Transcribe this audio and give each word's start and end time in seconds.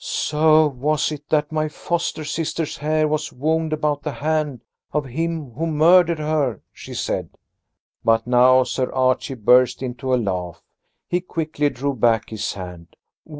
"So 0.03 0.65
was 0.67 1.11
it 1.11 1.29
that 1.29 1.51
my 1.51 1.67
foster 1.69 2.25
sister's 2.25 2.77
hair 2.77 3.07
was 3.07 3.31
wound 3.31 3.71
about 3.71 4.01
the 4.01 4.13
hand 4.13 4.63
of 4.91 5.05
him 5.05 5.51
who 5.51 5.67
murdered 5.67 6.17
her," 6.17 6.61
she 6.73 6.95
said. 6.95 7.29
But 8.03 8.25
now 8.25 8.63
Sir 8.63 8.91
Archie 8.93 9.35
burst 9.35 9.83
into 9.83 10.11
a 10.11 10.17
laugh. 10.17 10.63
He 11.07 11.21
quickly 11.21 11.69
drew 11.69 11.93
back 11.93 12.31
his 12.31 12.51
hand. 12.53 12.95